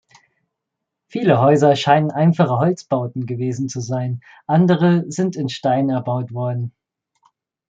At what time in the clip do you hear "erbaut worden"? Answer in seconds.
5.91-6.73